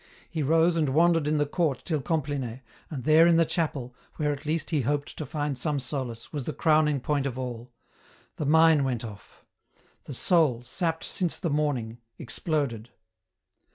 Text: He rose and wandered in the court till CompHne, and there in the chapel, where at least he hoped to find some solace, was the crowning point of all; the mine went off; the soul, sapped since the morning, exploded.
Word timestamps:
He 0.27 0.41
rose 0.41 0.77
and 0.77 0.95
wandered 0.95 1.27
in 1.27 1.37
the 1.37 1.45
court 1.45 1.83
till 1.85 2.01
CompHne, 2.01 2.61
and 2.89 3.03
there 3.03 3.27
in 3.27 3.35
the 3.37 3.45
chapel, 3.45 3.93
where 4.15 4.33
at 4.33 4.47
least 4.47 4.71
he 4.71 4.81
hoped 4.81 5.15
to 5.15 5.27
find 5.27 5.59
some 5.59 5.79
solace, 5.79 6.33
was 6.33 6.45
the 6.45 6.53
crowning 6.53 6.99
point 6.99 7.27
of 7.27 7.37
all; 7.37 7.71
the 8.37 8.45
mine 8.47 8.83
went 8.83 9.05
off; 9.05 9.45
the 10.05 10.15
soul, 10.15 10.63
sapped 10.63 11.03
since 11.03 11.37
the 11.37 11.51
morning, 11.51 11.99
exploded. 12.17 12.89